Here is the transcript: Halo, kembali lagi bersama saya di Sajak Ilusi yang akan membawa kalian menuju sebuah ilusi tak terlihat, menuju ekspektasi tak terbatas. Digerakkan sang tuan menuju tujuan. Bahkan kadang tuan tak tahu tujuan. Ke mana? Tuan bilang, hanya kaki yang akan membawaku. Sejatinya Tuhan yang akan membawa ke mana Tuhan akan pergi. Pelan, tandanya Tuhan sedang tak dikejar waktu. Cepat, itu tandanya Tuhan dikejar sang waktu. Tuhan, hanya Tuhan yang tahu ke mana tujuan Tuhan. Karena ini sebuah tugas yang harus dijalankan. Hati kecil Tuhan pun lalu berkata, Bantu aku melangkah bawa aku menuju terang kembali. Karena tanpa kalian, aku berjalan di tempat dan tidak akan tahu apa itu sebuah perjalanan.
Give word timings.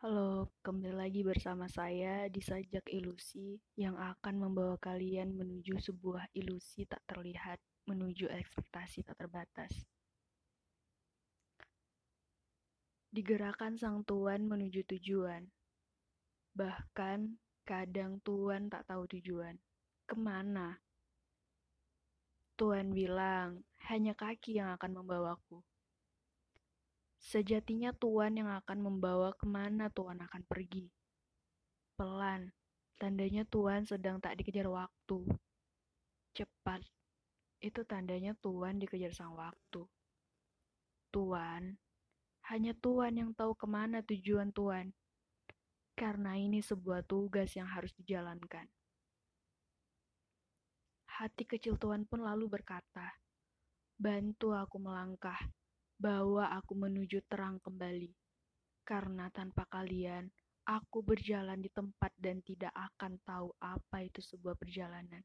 Halo, 0.00 0.48
kembali 0.64 0.96
lagi 0.96 1.20
bersama 1.20 1.68
saya 1.68 2.24
di 2.32 2.40
Sajak 2.40 2.88
Ilusi 2.88 3.60
yang 3.76 4.00
akan 4.00 4.48
membawa 4.48 4.80
kalian 4.80 5.36
menuju 5.36 5.76
sebuah 5.76 6.32
ilusi 6.32 6.88
tak 6.88 7.04
terlihat, 7.04 7.60
menuju 7.84 8.32
ekspektasi 8.32 9.04
tak 9.04 9.20
terbatas. 9.20 9.68
Digerakkan 13.12 13.76
sang 13.76 14.00
tuan 14.08 14.48
menuju 14.48 14.88
tujuan. 14.88 15.44
Bahkan 16.56 17.36
kadang 17.68 18.24
tuan 18.24 18.72
tak 18.72 18.88
tahu 18.88 19.04
tujuan. 19.04 19.60
Ke 20.08 20.16
mana? 20.16 20.80
Tuan 22.56 22.96
bilang, 22.96 23.68
hanya 23.92 24.16
kaki 24.16 24.64
yang 24.64 24.72
akan 24.80 25.04
membawaku. 25.04 25.60
Sejatinya 27.20 27.92
Tuhan 27.92 28.40
yang 28.40 28.48
akan 28.48 28.80
membawa 28.80 29.36
ke 29.36 29.44
mana 29.44 29.92
Tuhan 29.92 30.24
akan 30.24 30.42
pergi. 30.48 30.88
Pelan, 32.00 32.48
tandanya 32.96 33.44
Tuhan 33.44 33.84
sedang 33.84 34.16
tak 34.24 34.40
dikejar 34.40 34.64
waktu. 34.72 35.28
Cepat, 36.32 36.80
itu 37.60 37.84
tandanya 37.84 38.32
Tuhan 38.40 38.80
dikejar 38.80 39.12
sang 39.12 39.36
waktu. 39.36 39.84
Tuhan, 41.12 41.76
hanya 42.48 42.72
Tuhan 42.80 43.20
yang 43.20 43.30
tahu 43.36 43.52
ke 43.52 43.68
mana 43.68 44.00
tujuan 44.00 44.48
Tuhan. 44.56 44.96
Karena 45.92 46.40
ini 46.40 46.64
sebuah 46.64 47.04
tugas 47.04 47.52
yang 47.52 47.68
harus 47.68 47.92
dijalankan. 48.00 48.64
Hati 51.20 51.44
kecil 51.44 51.76
Tuhan 51.76 52.08
pun 52.08 52.24
lalu 52.24 52.48
berkata, 52.48 53.12
Bantu 54.00 54.56
aku 54.56 54.80
melangkah 54.80 55.36
bawa 56.00 56.56
aku 56.56 56.72
menuju 56.72 57.20
terang 57.28 57.60
kembali. 57.60 58.08
Karena 58.88 59.28
tanpa 59.28 59.68
kalian, 59.68 60.32
aku 60.64 61.04
berjalan 61.04 61.60
di 61.60 61.68
tempat 61.68 62.08
dan 62.16 62.40
tidak 62.40 62.72
akan 62.72 63.20
tahu 63.20 63.52
apa 63.60 64.00
itu 64.00 64.24
sebuah 64.24 64.56
perjalanan. 64.56 65.20